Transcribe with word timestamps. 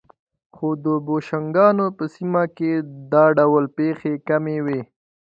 خو 0.55 0.67
د 0.83 0.85
بوشنګانو 1.05 1.85
په 1.97 2.03
سیمه 2.15 2.43
کې 2.57 2.71
دا 3.11 3.25
ډول 3.37 3.65
پېښې 3.77 4.13
کمې 4.29 4.57
وې. 4.65 4.81